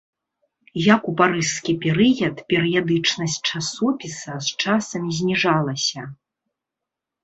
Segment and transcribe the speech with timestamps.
[0.93, 6.01] Як ў парыжскі перыяд, перыядычнасць часопіса з часам зніжалася.